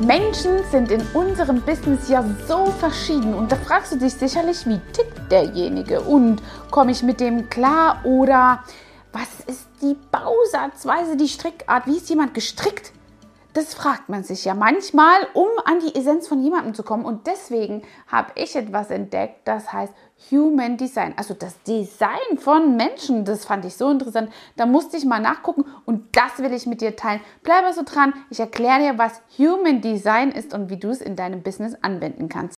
Menschen 0.00 0.64
sind 0.70 0.90
in 0.90 1.02
unserem 1.14 1.60
Business 1.62 2.08
ja 2.08 2.24
so 2.46 2.66
verschieden. 2.66 3.34
Und 3.34 3.52
da 3.52 3.56
fragst 3.56 3.92
du 3.92 3.96
dich 3.96 4.14
sicherlich, 4.14 4.66
wie 4.66 4.80
tickt 4.92 5.30
derjenige? 5.30 6.00
Und 6.00 6.42
komme 6.70 6.90
ich 6.90 7.02
mit 7.02 7.20
dem 7.20 7.48
klar 7.48 8.00
oder 8.04 8.64
was 9.12 9.28
ist 9.46 9.66
die 9.80 9.96
Bausatzweise, 10.10 11.16
die 11.16 11.28
Strickart, 11.28 11.86
wie 11.86 11.96
ist 11.96 12.08
jemand 12.10 12.34
gestrickt? 12.34 12.92
Das 13.54 13.72
fragt 13.72 14.08
man 14.08 14.24
sich 14.24 14.44
ja 14.44 14.52
manchmal, 14.52 15.28
um 15.32 15.46
an 15.64 15.78
die 15.78 15.94
Essenz 15.94 16.26
von 16.26 16.42
jemandem 16.42 16.74
zu 16.74 16.82
kommen. 16.82 17.04
Und 17.04 17.28
deswegen 17.28 17.82
habe 18.08 18.32
ich 18.34 18.56
etwas 18.56 18.90
entdeckt, 18.90 19.46
das 19.46 19.72
heißt 19.72 19.94
Human 20.32 20.76
Design. 20.76 21.14
Also 21.16 21.34
das 21.34 21.62
Design 21.62 22.38
von 22.38 22.76
Menschen. 22.76 23.24
Das 23.24 23.44
fand 23.44 23.64
ich 23.64 23.76
so 23.76 23.90
interessant. 23.90 24.32
Da 24.56 24.66
musste 24.66 24.96
ich 24.96 25.04
mal 25.04 25.20
nachgucken 25.20 25.64
und 25.84 26.16
das 26.16 26.38
will 26.38 26.52
ich 26.52 26.66
mit 26.66 26.80
dir 26.80 26.96
teilen. 26.96 27.20
Bleibe 27.44 27.72
so 27.72 27.82
dran. 27.84 28.12
Ich 28.28 28.40
erkläre 28.40 28.80
dir, 28.80 28.98
was 28.98 29.22
Human 29.38 29.80
Design 29.80 30.32
ist 30.32 30.52
und 30.52 30.68
wie 30.68 30.78
du 30.78 30.88
es 30.88 31.00
in 31.00 31.14
deinem 31.14 31.44
Business 31.44 31.76
anwenden 31.80 32.28
kannst. 32.28 32.56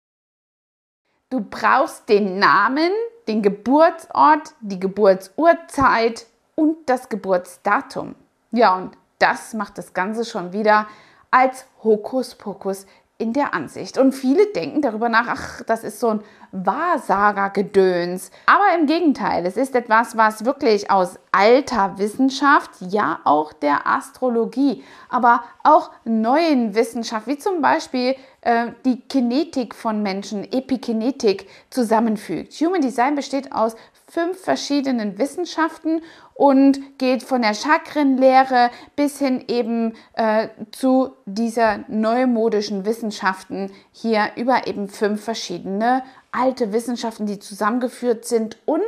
Du 1.29 1.41
brauchst 1.41 2.07
den 2.07 2.39
Namen, 2.39 2.91
den 3.27 3.41
Geburtsort, 3.41 4.53
die 4.61 4.79
Geburtsurzeit 4.79 6.25
und 6.55 6.77
das 6.87 7.09
Geburtsdatum. 7.09 8.15
Ja, 8.51 8.77
und 8.77 8.91
das 9.19 9.53
macht 9.53 9.77
das 9.77 9.93
Ganze 9.93 10.25
schon 10.25 10.53
wieder 10.53 10.87
als 11.31 11.65
Hokuspokus 11.83 12.85
in 13.17 13.31
der 13.31 13.53
Ansicht. 13.53 13.97
Und 13.97 14.11
viele 14.11 14.47
denken 14.47 14.81
darüber 14.81 15.07
nach, 15.07 15.27
ach, 15.29 15.61
das 15.61 15.85
ist 15.85 16.01
so 16.01 16.09
ein 16.09 16.23
Wahrsagergedöns. 16.51 18.29
Aber 18.45 18.77
im 18.77 18.87
Gegenteil, 18.87 19.45
es 19.45 19.55
ist 19.55 19.73
etwas, 19.73 20.17
was 20.17 20.43
wirklich 20.43 20.91
aus 20.91 21.17
alter 21.31 21.97
Wissenschaft, 21.97 22.71
ja 22.81 23.19
auch 23.23 23.53
der 23.53 23.87
Astrologie, 23.87 24.83
aber 25.09 25.43
auch 25.63 25.91
neuen 26.03 26.75
Wissenschaft, 26.75 27.27
wie 27.27 27.37
zum 27.37 27.61
Beispiel 27.61 28.15
äh, 28.41 28.71
die 28.83 28.99
Kinetik 28.99 29.75
von 29.75 30.03
Menschen, 30.03 30.43
Epikinetik, 30.51 31.47
zusammenfügt. 31.69 32.53
Human 32.53 32.81
Design 32.81 33.15
besteht 33.15 33.53
aus 33.53 33.77
fünf 34.15 34.39
verschiedenen 34.39 35.17
Wissenschaften 35.17 36.01
und 36.35 36.97
geht 36.97 37.21
von 37.21 37.41
der 37.41 37.53
Chakrenlehre 37.53 38.71
bis 38.95 39.19
hin 39.19 39.43
eben 39.49 39.93
äh, 40.13 40.47
zu 40.71 41.11
dieser 41.25 41.79
neumodischen 41.89 42.85
Wissenschaften 42.85 43.73
hier 43.91 44.29
über 44.37 44.67
eben 44.67 44.87
fünf 44.87 45.21
verschiedene 45.21 46.01
alte 46.31 46.71
Wissenschaften, 46.71 47.25
die 47.25 47.39
zusammengeführt 47.39 48.23
sind 48.23 48.57
und 48.63 48.81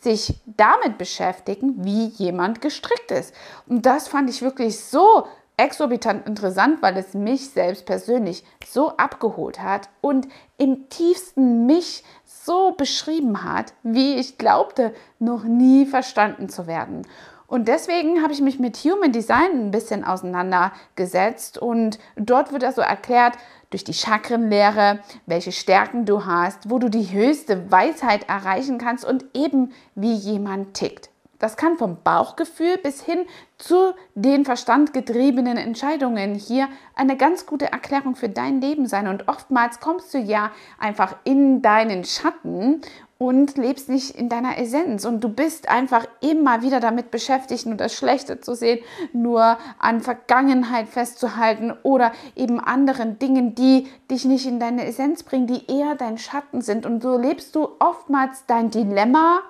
sich 0.00 0.40
damit 0.46 0.96
beschäftigen, 0.96 1.84
wie 1.84 2.06
jemand 2.06 2.62
gestrickt 2.62 3.10
ist. 3.10 3.34
Und 3.68 3.84
das 3.84 4.08
fand 4.08 4.30
ich 4.30 4.40
wirklich 4.40 4.80
so 4.80 5.26
exorbitant 5.58 6.26
interessant, 6.26 6.80
weil 6.80 6.96
es 6.96 7.12
mich 7.12 7.50
selbst 7.50 7.84
persönlich 7.84 8.44
so 8.66 8.96
abgeholt 8.96 9.60
hat 9.60 9.90
und 10.00 10.26
im 10.56 10.88
tiefsten 10.88 11.66
mich 11.66 12.02
so 12.50 12.72
beschrieben 12.72 13.44
hat, 13.44 13.74
wie 13.84 14.16
ich 14.16 14.36
glaubte, 14.36 14.92
noch 15.20 15.44
nie 15.44 15.86
verstanden 15.86 16.48
zu 16.48 16.66
werden. 16.66 17.06
Und 17.46 17.68
deswegen 17.68 18.24
habe 18.24 18.32
ich 18.32 18.40
mich 18.40 18.58
mit 18.58 18.76
Human 18.78 19.12
Design 19.12 19.52
ein 19.52 19.70
bisschen 19.70 20.02
auseinandergesetzt 20.02 21.58
und 21.58 22.00
dort 22.16 22.52
wird 22.52 22.64
also 22.64 22.80
erklärt 22.80 23.34
durch 23.70 23.84
die 23.84 23.94
Chakrenlehre, 23.94 24.98
welche 25.26 25.52
Stärken 25.52 26.06
du 26.06 26.26
hast, 26.26 26.68
wo 26.68 26.80
du 26.80 26.88
die 26.88 27.12
höchste 27.12 27.70
Weisheit 27.70 28.28
erreichen 28.28 28.78
kannst 28.78 29.04
und 29.04 29.26
eben 29.32 29.70
wie 29.94 30.14
jemand 30.14 30.74
tickt. 30.74 31.08
Das 31.40 31.56
kann 31.56 31.78
vom 31.78 31.96
Bauchgefühl 32.04 32.76
bis 32.76 33.02
hin 33.02 33.26
zu 33.58 33.94
den 34.14 34.44
verstandgetriebenen 34.44 35.56
Entscheidungen 35.56 36.34
hier 36.34 36.68
eine 36.94 37.16
ganz 37.16 37.46
gute 37.46 37.72
Erklärung 37.72 38.14
für 38.14 38.28
dein 38.28 38.60
Leben 38.60 38.86
sein. 38.86 39.08
Und 39.08 39.26
oftmals 39.26 39.80
kommst 39.80 40.14
du 40.14 40.18
ja 40.18 40.52
einfach 40.78 41.16
in 41.24 41.62
deinen 41.62 42.04
Schatten 42.04 42.82
und 43.16 43.56
lebst 43.56 43.88
nicht 43.88 44.16
in 44.16 44.28
deiner 44.28 44.58
Essenz. 44.58 45.06
Und 45.06 45.24
du 45.24 45.30
bist 45.30 45.68
einfach 45.68 46.06
immer 46.20 46.62
wieder 46.62 46.78
damit 46.78 47.10
beschäftigt, 47.10 47.66
nur 47.66 47.76
das 47.76 47.94
Schlechte 47.94 48.40
zu 48.40 48.54
sehen, 48.54 48.80
nur 49.12 49.58
an 49.78 50.00
Vergangenheit 50.00 50.88
festzuhalten 50.88 51.72
oder 51.82 52.12
eben 52.36 52.60
anderen 52.60 53.18
Dingen, 53.18 53.54
die 53.54 53.88
dich 54.10 54.26
nicht 54.26 54.46
in 54.46 54.60
deine 54.60 54.86
Essenz 54.86 55.22
bringen, 55.22 55.46
die 55.46 55.70
eher 55.70 55.94
dein 55.94 56.18
Schatten 56.18 56.60
sind. 56.60 56.84
Und 56.84 57.02
so 57.02 57.16
lebst 57.16 57.54
du 57.56 57.68
oftmals 57.78 58.44
dein 58.46 58.70
Dilemma 58.70 59.40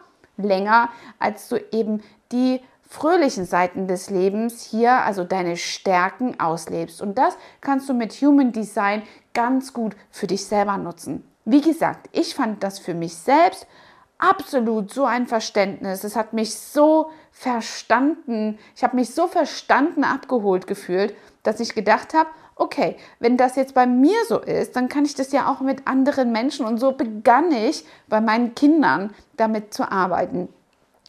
länger, 0.45 0.91
als 1.19 1.49
du 1.49 1.57
eben 1.73 2.03
die 2.33 2.61
fröhlichen 2.89 3.47
Seiten 3.47 3.87
des 3.87 4.11
Lebens 4.11 4.63
hier, 4.63 4.93
also 4.93 5.25
deine 5.25 5.57
Stärken 5.57 6.41
auslebst. 6.41 7.01
Und 7.01 7.19
das 7.19 7.37
kannst 7.61 7.89
du 7.89 7.95
mit 7.95 8.13
Human 8.15 8.53
Design 8.53 9.03
ganz 9.33 9.73
gut 9.73 9.95
für 10.11 10.27
dich 10.27 10.45
selber 10.45 10.77
nutzen. 10.77 11.25
Wie 11.45 11.61
gesagt, 11.61 12.09
ich 12.13 12.35
fand 12.35 12.63
das 12.63 12.79
für 12.79 12.95
mich 12.95 13.17
selbst 13.17 13.67
absolut 14.21 14.93
so 14.93 15.05
ein 15.05 15.27
Verständnis. 15.27 16.05
Es 16.05 16.17
hat 16.17 16.33
mich 16.33 16.55
so 16.55 17.11
verstanden, 17.33 18.59
ich 18.77 18.85
habe 18.85 18.97
mich 18.97 19.15
so 19.15 19.27
verstanden 19.27 20.05
abgeholt 20.05 20.67
gefühlt, 20.67 21.15
dass 21.43 21.61
ich 21.61 21.75
gedacht 21.75 22.15
habe, 22.15 22.29
okay, 22.57 22.97
wenn 23.19 23.37
das 23.37 23.57
jetzt 23.57 23.75
bei 23.75 23.87
mir 23.87 24.19
so 24.29 24.39
ist, 24.39 24.77
dann 24.77 24.89
kann 24.89 25.05
ich 25.05 25.15
das 25.15 25.33
ja 25.33 25.51
auch 25.51 25.61
mit 25.61 25.87
anderen 25.87 26.31
Menschen. 26.31 26.67
Und 26.67 26.79
so 26.79 26.93
begann 26.93 27.51
ich 27.53 27.85
bei 28.09 28.21
meinen 28.21 28.55
Kindern 28.55 29.15
damit 29.37 29.73
zu 29.73 29.91
arbeiten. 29.91 30.49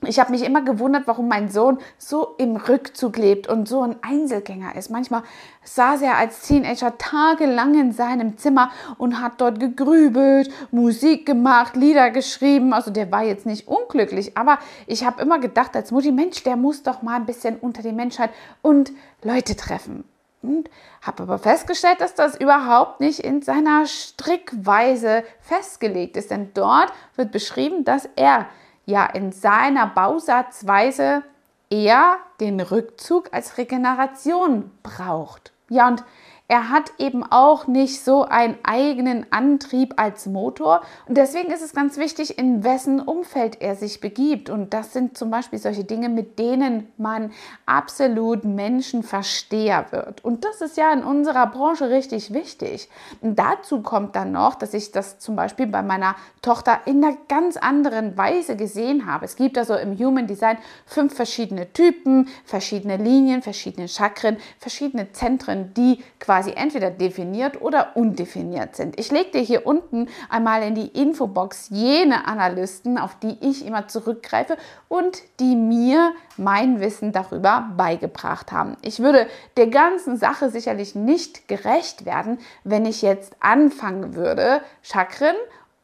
Ich 0.08 0.20
habe 0.20 0.32
mich 0.32 0.44
immer 0.44 0.64
gewundert, 0.64 1.04
warum 1.06 1.28
mein 1.28 1.50
Sohn 1.50 1.78
so 2.00 2.34
im 2.40 2.56
Rückzug 2.56 3.18
lebt 3.18 3.48
und 3.48 3.68
so 3.68 3.84
ein 3.84 3.98
Einzelgänger 4.02 4.76
ist. 4.76 4.90
Manchmal 4.90 5.22
saß 5.64 6.02
er 6.02 6.18
als 6.18 6.42
Teenager 6.42 6.98
tagelang 6.98 7.80
in 7.80 7.92
seinem 7.92 8.36
Zimmer 8.40 8.72
und 8.98 9.22
hat 9.22 9.40
dort 9.40 9.60
gegrübelt, 9.60 10.52
Musik 10.72 11.28
gemacht, 11.28 11.76
Lieder 11.76 12.10
geschrieben. 12.10 12.74
Also 12.74 12.90
der 12.90 13.12
war 13.12 13.24
jetzt 13.24 13.46
nicht 13.46 13.68
unglücklich, 13.68 14.36
aber 14.36 14.58
ich 14.88 15.06
habe 15.06 15.22
immer 15.22 15.38
gedacht 15.38 15.76
als 15.76 15.92
Mutti, 15.92 16.12
Mensch, 16.12 16.42
der 16.42 16.56
muss 16.56 16.82
doch 16.82 17.04
mal 17.04 17.18
ein 17.18 17.28
bisschen 17.28 17.58
unter 17.58 17.84
die 17.84 17.92
Menschheit 17.92 18.32
und 18.64 18.92
Leute 19.22 19.56
treffen. 19.56 20.04
Und 20.42 20.72
habe 21.04 21.22
aber 21.22 21.38
festgestellt, 21.38 22.02
dass 22.02 22.16
das 22.16 22.36
überhaupt 22.36 23.02
nicht 23.02 23.20
in 23.20 23.44
seiner 23.44 23.86
Strickweise 23.86 25.24
festgelegt 25.40 26.18
ist. 26.18 26.32
Denn 26.32 26.50
dort 26.56 26.92
wird 27.16 27.32
beschrieben, 27.32 27.84
dass 27.84 28.10
er 28.16 28.48
ja 28.92 29.06
in 29.06 29.32
seiner 29.32 29.88
Bausatzweise 29.88 31.24
eher 31.70 32.18
den 32.40 32.60
Rückzug 32.60 33.30
als 33.34 33.58
Regeneration 33.58 34.70
braucht. 34.84 35.54
Ja, 35.70 35.88
und 35.88 36.04
er 36.52 36.70
hat 36.70 36.92
eben 36.98 37.24
auch 37.24 37.68
nicht 37.68 38.04
so 38.04 38.26
einen 38.26 38.58
eigenen 38.64 39.26
Antrieb 39.32 39.94
als 39.96 40.26
Motor. 40.26 40.82
Und 41.08 41.16
deswegen 41.16 41.50
ist 41.50 41.62
es 41.62 41.72
ganz 41.72 41.96
wichtig, 41.96 42.38
in 42.38 42.66
wessen 42.66 43.00
Umfeld 43.00 43.62
er 43.62 43.78
sich 43.78 44.02
begibt. 44.02 44.50
Und 44.50 44.74
das 44.74 44.92
sind 44.92 45.18
zum 45.18 45.32
Beispiel 45.32 45.60
solche 45.60 45.86
Dinge, 45.86 46.10
mit 46.10 46.40
denen 46.40 46.92
man 46.98 47.32
absolut 47.66 48.44
Menschenversteher 48.44 49.86
wird. 49.92 50.26
Und 50.26 50.44
das 50.44 50.60
ist 50.60 50.76
ja 50.76 50.92
in 50.92 51.06
unserer 51.06 51.48
Branche 51.48 51.90
richtig 51.90 52.34
wichtig. 52.34 52.90
Und 53.22 53.40
dazu 53.40 53.82
kommt 53.82 54.18
dann 54.18 54.34
noch, 54.34 54.56
dass 54.56 54.74
ich 54.74 54.92
das 54.92 55.20
zum 55.20 55.38
Beispiel 55.38 55.68
bei 55.68 55.82
meiner 55.82 56.18
Tochter 56.42 56.82
in 56.84 57.02
einer 57.02 57.16
ganz 57.30 57.56
anderen 57.56 58.18
Weise 58.18 58.58
gesehen 58.58 59.06
habe. 59.06 59.24
Es 59.24 59.38
gibt 59.38 59.58
also 59.58 59.76
im 59.76 59.98
Human 59.98 60.28
Design 60.28 60.58
fünf 60.86 61.16
verschiedene 61.16 61.72
Typen, 61.72 62.28
verschiedene 62.44 62.98
Linien, 62.98 63.42
verschiedene 63.42 63.88
Chakren, 63.88 64.36
verschiedene 64.60 65.14
Zentren, 65.14 65.74
die 65.74 66.04
quasi 66.20 66.41
quasi 66.42 66.54
entweder 66.56 66.90
definiert 66.90 67.62
oder 67.62 67.96
undefiniert 67.96 68.76
sind. 68.76 69.00
Ich 69.00 69.12
lege 69.12 69.30
dir 69.30 69.42
hier 69.42 69.68
unten 69.68 70.08
einmal 70.28 70.64
in 70.64 70.74
die 70.74 70.88
Infobox 70.88 71.70
jene 71.70 72.26
Analysten, 72.26 72.98
auf 72.98 73.16
die 73.20 73.38
ich 73.42 73.64
immer 73.64 73.88
zurückgreife 73.88 74.58
und 74.88 75.22
die 75.40 75.56
mir 75.56 76.14
mein 76.38 76.80
Wissen 76.80 77.12
darüber 77.12 77.70
beigebracht 77.78 78.52
haben. 78.52 78.76
Ich 78.82 79.02
würde 79.02 79.28
der 79.56 79.68
ganzen 79.68 80.18
Sache 80.18 80.50
sicherlich 80.50 80.96
nicht 80.96 81.48
gerecht 81.48 82.06
werden, 82.06 82.40
wenn 82.64 82.88
ich 82.88 83.04
jetzt 83.04 83.36
anfangen 83.40 84.16
würde, 84.16 84.62
Chakren 84.82 85.36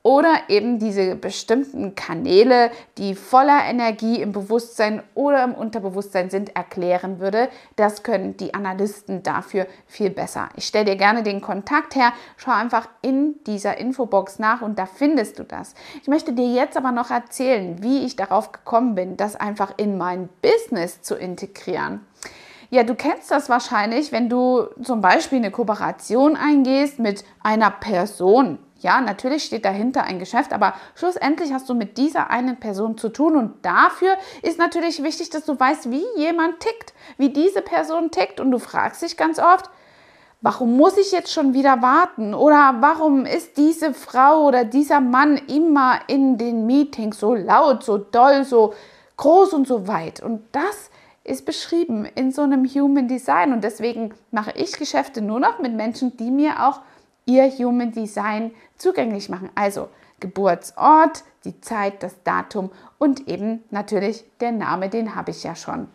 oder 0.04 0.36
eben 0.48 0.80
diese 0.80 1.16
bestimmten 1.16 1.94
Kanäle, 1.94 2.72
die 2.98 3.14
voller 3.14 3.66
Energie 3.66 4.22
im 4.22 4.32
Bewusstsein 4.32 5.04
oder 5.16 5.44
im 5.44 5.54
Unterbewusstsein 5.54 6.30
sind, 6.30 6.56
erklären 6.56 7.20
würde. 7.20 7.50
Das 7.76 8.04
können 8.04 8.38
die 8.38 8.54
Analysten 8.54 9.22
dafür 9.22 9.68
viel 9.86 10.10
besser. 10.10 10.48
Ich 10.56 10.66
stelle 10.66 10.86
dir 10.86 10.96
gerne 10.96 11.24
den 11.24 11.42
Kontakt 11.42 11.96
her, 11.96 12.14
schau 12.38 12.52
einfach 12.52 12.88
in 13.02 13.36
dieser 13.46 13.78
Infobox 13.78 14.40
nach 14.40 14.62
und 14.62 14.80
da 14.80 14.86
findest 14.86 15.40
du 15.40 15.44
das. 15.44 15.74
Ich 16.02 16.08
möchte 16.08 16.32
dir 16.32 16.48
jetzt 16.48 16.78
aber 16.78 16.94
noch 16.94 17.12
erzählen, 17.12 17.84
wie 17.84 18.06
ich 18.06 18.16
darauf 18.16 18.54
gekommen 18.54 18.96
bin, 18.96 19.18
das 19.18 19.36
einfach 19.36 19.74
in 19.76 19.98
mein 19.98 20.30
Business 20.42 21.02
zu 21.02 21.16
integrieren. 21.16 22.06
Ja, 22.70 22.84
du 22.84 22.96
kennst 22.96 23.32
das 23.32 23.50
wahrscheinlich, 23.50 24.12
wenn 24.12 24.30
du 24.30 24.68
zum 24.84 25.00
Beispiel 25.00 25.38
eine 25.38 25.52
Kooperation 25.52 26.36
eingehst 26.36 27.00
mit 27.00 27.24
einer 27.42 27.72
Person, 27.72 28.60
ja, 28.79 29.01
natürlich 29.01 29.44
steht 29.44 29.65
dahinter 29.65 30.03
ein 30.03 30.19
Geschäft, 30.19 30.53
aber 30.53 30.74
schlussendlich 30.95 31.53
hast 31.53 31.68
du 31.69 31.74
mit 31.74 31.97
dieser 31.97 32.29
einen 32.29 32.57
Person 32.57 32.97
zu 32.97 33.09
tun 33.09 33.35
und 33.35 33.65
dafür 33.65 34.15
ist 34.41 34.59
natürlich 34.59 35.03
wichtig, 35.03 35.29
dass 35.29 35.45
du 35.45 35.59
weißt, 35.59 35.91
wie 35.91 36.06
jemand 36.15 36.59
tickt, 36.59 36.94
wie 37.18 37.29
diese 37.29 37.62
Person 37.62 38.12
tickt 38.12 38.39
und 38.39 38.51
du 38.51 38.59
fragst 38.59 39.01
dich 39.01 39.18
ganz 39.18 39.39
oft, 39.39 39.69
warum 40.41 40.77
muss 40.77 40.97
ich 40.97 41.12
jetzt 41.12 41.31
schon 41.31 41.53
wieder 41.53 41.81
warten? 41.81 42.33
Oder 42.33 42.75
warum 42.79 43.25
ist 43.25 43.57
diese 43.57 43.94
Frau 43.94 44.45
oder 44.45 44.65
dieser 44.65 45.01
Mann 45.01 45.38
immer 45.47 46.00
in 46.07 46.38
den 46.38 46.65
Meetings 46.65 47.19
so 47.19 47.33
laut, 47.33 47.83
so 47.83 47.97
doll, 47.97 48.44
so 48.44 48.74
groß 49.18 49.53
und 49.53 49.68
so 49.68 49.88
weit? 49.88 50.21
Und 50.21 50.44
das 50.51 50.89
ist 51.24 51.45
beschrieben 51.45 52.06
in 52.15 52.31
so 52.31 52.44
einem 52.44 52.65
Human 52.65 53.07
Design. 53.07 53.51
Und 53.51 53.63
deswegen 53.63 54.13
mache 54.31 54.53
ich 54.56 54.74
Geschäfte 54.74 55.21
nur 55.21 55.39
noch 55.39 55.59
mit 55.59 55.74
Menschen, 55.74 56.15
die 56.18 56.31
mir 56.31 56.65
auch 56.68 56.81
ihr 57.27 57.51
Human 57.51 57.91
Design 57.91 58.51
zugänglich 58.77 59.29
machen. 59.29 59.51
Also 59.53 59.89
Geburtsort, 60.19 61.24
die 61.45 61.62
Zeit, 61.62 62.01
das 62.01 62.24
Datum 62.24 62.71
und 62.97 63.27
eben 63.27 63.63
natürlich 63.69 64.25
der 64.39 64.51
Name, 64.51 64.89
den 64.89 65.15
habe 65.15 65.29
ich 65.31 65.44
ja 65.44 65.56
schon. 65.56 65.88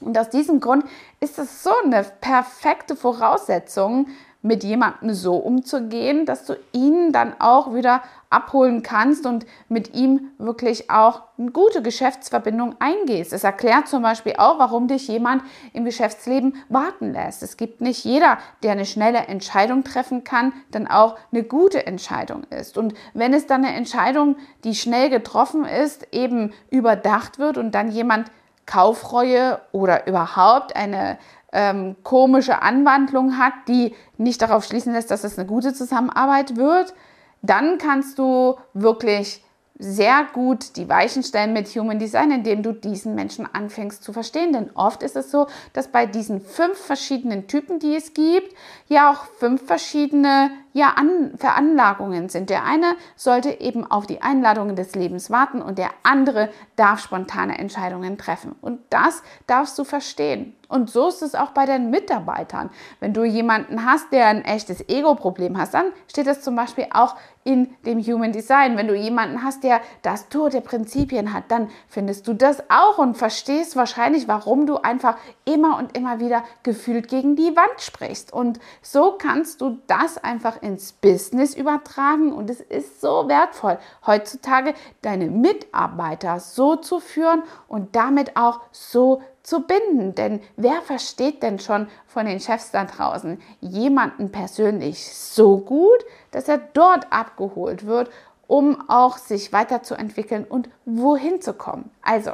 Und 0.00 0.16
aus 0.16 0.30
diesem 0.30 0.60
Grund 0.60 0.84
ist 1.18 1.40
es 1.40 1.64
so 1.64 1.72
eine 1.84 2.04
perfekte 2.04 2.94
Voraussetzung, 2.94 4.06
mit 4.40 4.62
jemandem 4.62 5.12
so 5.14 5.34
umzugehen, 5.36 6.24
dass 6.24 6.44
du 6.44 6.54
ihn 6.72 7.12
dann 7.12 7.34
auch 7.40 7.74
wieder 7.74 8.02
abholen 8.30 8.82
kannst 8.82 9.26
und 9.26 9.46
mit 9.68 9.94
ihm 9.94 10.30
wirklich 10.38 10.90
auch 10.90 11.22
eine 11.38 11.50
gute 11.50 11.82
Geschäftsverbindung 11.82 12.76
eingehst. 12.78 13.32
Es 13.32 13.42
erklärt 13.42 13.88
zum 13.88 14.02
Beispiel 14.02 14.34
auch, 14.36 14.58
warum 14.58 14.86
dich 14.86 15.08
jemand 15.08 15.42
im 15.72 15.84
Geschäftsleben 15.84 16.54
warten 16.68 17.12
lässt. 17.12 17.42
Es 17.42 17.56
gibt 17.56 17.80
nicht 17.80 18.04
jeder, 18.04 18.38
der 18.62 18.72
eine 18.72 18.86
schnelle 18.86 19.18
Entscheidung 19.18 19.82
treffen 19.82 20.24
kann, 20.24 20.52
dann 20.70 20.86
auch 20.86 21.16
eine 21.32 21.42
gute 21.42 21.86
Entscheidung 21.86 22.44
ist. 22.50 22.78
Und 22.78 22.94
wenn 23.14 23.34
es 23.34 23.46
dann 23.46 23.64
eine 23.64 23.74
Entscheidung, 23.74 24.36
die 24.62 24.74
schnell 24.74 25.10
getroffen 25.10 25.64
ist, 25.64 26.06
eben 26.12 26.52
überdacht 26.70 27.38
wird 27.38 27.58
und 27.58 27.72
dann 27.74 27.90
jemand 27.90 28.30
Kaufreue 28.66 29.58
oder 29.72 30.06
überhaupt 30.06 30.76
eine 30.76 31.18
ähm, 31.52 31.96
komische 32.02 32.62
Anwandlung 32.62 33.38
hat, 33.38 33.54
die 33.68 33.94
nicht 34.16 34.42
darauf 34.42 34.64
schließen 34.64 34.92
lässt, 34.92 35.10
dass 35.10 35.24
es 35.24 35.38
eine 35.38 35.46
gute 35.46 35.72
Zusammenarbeit 35.72 36.56
wird, 36.56 36.94
dann 37.42 37.78
kannst 37.78 38.18
du 38.18 38.56
wirklich 38.74 39.44
sehr 39.78 40.26
gut 40.32 40.76
die 40.76 40.88
Weichen 40.88 41.22
stellen 41.22 41.52
mit 41.52 41.68
Human 41.68 42.00
Design, 42.00 42.32
indem 42.32 42.64
du 42.64 42.72
diesen 42.72 43.14
Menschen 43.14 43.46
anfängst 43.50 44.02
zu 44.02 44.12
verstehen. 44.12 44.52
Denn 44.52 44.70
oft 44.74 45.04
ist 45.04 45.14
es 45.14 45.30
so, 45.30 45.46
dass 45.72 45.88
bei 45.88 46.04
diesen 46.04 46.40
fünf 46.40 46.76
verschiedenen 46.76 47.46
Typen, 47.46 47.78
die 47.78 47.94
es 47.94 48.12
gibt, 48.12 48.52
ja 48.88 49.12
auch 49.12 49.24
fünf 49.38 49.64
verschiedene 49.66 50.50
ja, 50.78 50.94
An 50.96 51.32
Veranlagungen 51.36 52.28
sind. 52.28 52.50
Der 52.50 52.64
eine 52.64 52.94
sollte 53.16 53.60
eben 53.60 53.84
auf 53.90 54.06
die 54.06 54.22
Einladungen 54.22 54.76
des 54.76 54.94
Lebens 54.94 55.30
warten 55.30 55.60
und 55.60 55.78
der 55.78 55.90
andere 56.02 56.48
darf 56.76 57.00
spontane 57.00 57.58
Entscheidungen 57.58 58.16
treffen. 58.16 58.54
Und 58.60 58.80
das 58.90 59.22
darfst 59.46 59.78
du 59.78 59.84
verstehen. 59.84 60.54
Und 60.68 60.90
so 60.90 61.08
ist 61.08 61.22
es 61.22 61.34
auch 61.34 61.52
bei 61.52 61.64
deinen 61.64 61.88
Mitarbeitern. 61.88 62.68
Wenn 63.00 63.14
du 63.14 63.24
jemanden 63.24 63.86
hast, 63.86 64.12
der 64.12 64.26
ein 64.26 64.44
echtes 64.44 64.86
Ego-Problem 64.86 65.56
hat, 65.56 65.72
dann 65.72 65.86
steht 66.06 66.26
das 66.26 66.42
zum 66.42 66.56
Beispiel 66.56 66.86
auch 66.92 67.16
in 67.42 67.74
dem 67.86 68.00
Human 68.00 68.32
Design. 68.32 68.76
Wenn 68.76 68.88
du 68.88 68.94
jemanden 68.94 69.42
hast, 69.42 69.64
der 69.64 69.80
das 70.02 70.28
Tour 70.28 70.50
der 70.50 70.60
Prinzipien 70.60 71.32
hat, 71.32 71.44
dann 71.48 71.70
findest 71.88 72.28
du 72.28 72.34
das 72.34 72.62
auch 72.68 72.98
und 72.98 73.16
verstehst 73.16 73.76
wahrscheinlich, 73.76 74.28
warum 74.28 74.66
du 74.66 74.76
einfach 74.76 75.16
immer 75.46 75.78
und 75.78 75.96
immer 75.96 76.20
wieder 76.20 76.44
gefühlt 76.62 77.08
gegen 77.08 77.34
die 77.34 77.56
Wand 77.56 77.80
sprichst. 77.80 78.30
Und 78.30 78.60
so 78.82 79.12
kannst 79.12 79.62
du 79.62 79.78
das 79.86 80.18
einfach 80.18 80.60
ins 80.68 80.92
Business 80.92 81.54
übertragen 81.54 82.32
und 82.32 82.50
es 82.50 82.60
ist 82.60 83.00
so 83.00 83.26
wertvoll, 83.26 83.78
heutzutage 84.06 84.74
deine 85.00 85.26
Mitarbeiter 85.26 86.40
so 86.40 86.76
zu 86.76 87.00
führen 87.00 87.42
und 87.68 87.96
damit 87.96 88.36
auch 88.36 88.60
so 88.70 89.22
zu 89.42 89.62
binden. 89.62 90.14
Denn 90.14 90.40
wer 90.56 90.82
versteht 90.82 91.42
denn 91.42 91.58
schon 91.58 91.88
von 92.06 92.26
den 92.26 92.38
Chefs 92.38 92.70
da 92.70 92.84
draußen 92.84 93.40
jemanden 93.60 94.30
persönlich 94.30 95.10
so 95.10 95.56
gut, 95.56 96.04
dass 96.30 96.48
er 96.48 96.58
dort 96.58 97.10
abgeholt 97.10 97.86
wird, 97.86 98.10
um 98.46 98.88
auch 98.90 99.16
sich 99.16 99.52
weiterzuentwickeln 99.52 100.44
und 100.44 100.68
wohin 100.84 101.40
zu 101.40 101.54
kommen? 101.54 101.90
Also, 102.02 102.32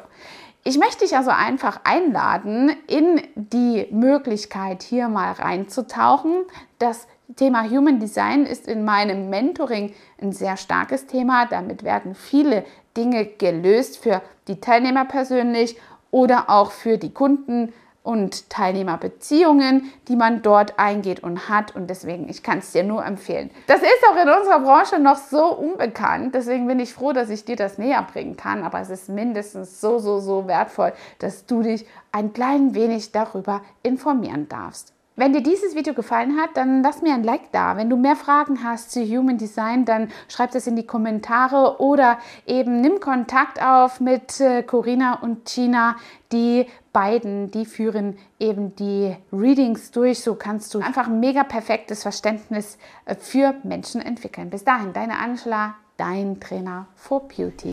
ich 0.65 0.79
möchte 0.79 1.05
dich 1.05 1.15
also 1.15 1.31
einfach 1.31 1.81
einladen, 1.85 2.75
in 2.87 3.21
die 3.35 3.87
Möglichkeit, 3.91 4.83
hier 4.83 5.09
mal 5.09 5.33
reinzutauchen. 5.33 6.45
Das 6.79 7.07
Thema 7.37 7.69
Human 7.69 8.01
Design 8.01 8.47
ist 8.47 8.67
in 8.67 8.85
meinem 8.85 9.29
Mentoring 9.29 9.95
ein 10.21 10.33
sehr 10.33 10.57
starkes 10.57 11.07
Thema. 11.07 11.45
Damit 11.45 11.85
werden 11.85 12.15
viele 12.15 12.65
Dinge 12.97 13.27
gelöst 13.27 13.99
für 13.99 14.23
die 14.49 14.61
Teilnehmer 14.61 15.05
persönlich 15.05 15.77
oder 16.11 16.49
auch 16.49 16.71
für 16.71 16.97
die 16.97 17.13
Kunden 17.13 17.75
und 18.05 18.51
Teilnehmerbeziehungen, 18.51 19.91
die 20.09 20.15
man 20.15 20.43
dort 20.43 20.79
eingeht 20.79 21.23
und 21.23 21.49
hat. 21.49 21.75
Und 21.75 21.89
deswegen, 21.89 22.29
ich 22.29 22.43
kann 22.43 22.59
es 22.59 22.71
dir 22.71 22.85
nur 22.85 23.05
empfehlen. 23.05 23.51
Das 23.67 23.81
ist 23.81 24.07
auch 24.09 24.23
in 24.23 24.29
unserer 24.29 24.61
Branche 24.61 24.99
noch 25.01 25.17
so 25.17 25.57
unbekannt. 25.57 26.35
Deswegen 26.35 26.69
bin 26.69 26.79
ich 26.79 26.93
froh, 26.93 27.13
dass 27.13 27.31
ich 27.31 27.47
dir 27.47 27.57
das 27.57 27.79
näher 27.79 28.07
bringen 28.13 28.37
kann. 28.37 28.63
Aber 28.63 28.79
es 28.79 28.91
ist 28.91 29.09
mindestens 29.09 29.81
so, 29.81 29.99
so, 29.99 30.21
so 30.21 30.47
wertvoll, 30.47 30.93
dass 31.19 31.47
du 31.47 31.63
dich 31.63 31.87
ein 32.13 32.35
klein 32.35 32.75
wenig 32.75 33.11
darüber 33.11 33.63
informieren 33.83 34.49
darfst. 34.51 34.93
Wenn 35.17 35.33
dir 35.33 35.45
dieses 35.45 35.77
Video 35.77 35.95
gefallen 35.95 36.37
hat, 36.41 36.57
dann 36.57 36.83
lass 36.83 37.01
mir 37.01 37.15
ein 37.15 37.23
Like 37.23 37.53
da. 37.53 37.77
Wenn 37.77 37.89
du 37.89 37.97
mehr 37.97 38.17
Fragen 38.17 38.65
hast 38.65 38.91
zu 38.91 39.01
Human 39.01 39.39
Design, 39.39 39.85
dann 39.85 40.11
schreib 40.27 40.51
das 40.51 40.67
in 40.67 40.75
die 40.75 40.87
Kommentare 40.87 41.81
oder 41.81 42.19
eben 42.47 42.81
nimm 42.81 42.99
Kontakt 42.99 43.63
auf 43.63 44.01
mit 44.01 44.41
äh, 44.41 44.65
Corinna 44.65 45.21
und 45.21 45.45
Gina. 45.45 45.95
Die 46.33 46.67
beiden, 46.93 47.53
die 47.53 47.65
führen 47.65 48.19
eben 48.41 48.75
die 48.75 49.15
Readings 49.33 49.93
durch. 49.93 50.19
So 50.19 50.35
kannst 50.35 50.75
du 50.75 50.81
einfach 50.81 51.07
ein 51.07 51.21
mega 51.21 51.45
perfektes 51.45 52.03
Verständnis 52.03 52.77
äh, 53.05 53.15
für 53.15 53.55
Menschen 53.63 54.01
entwickeln. 54.01 54.51
Bis 54.51 54.65
dahin, 54.65 54.93
deine 54.93 55.21
Angela, 55.21 55.77
dein 55.97 56.41
Trainer 56.41 56.89
for 56.97 57.29
Beauty. 57.29 57.73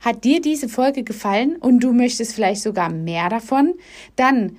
Hat 0.00 0.24
dir 0.24 0.42
diese 0.42 0.68
Folge 0.68 1.04
gefallen 1.04 1.56
und 1.56 1.80
du 1.80 1.94
möchtest 1.94 2.34
vielleicht 2.34 2.60
sogar 2.60 2.90
mehr 2.90 3.30
davon? 3.30 3.72
Dann 4.16 4.58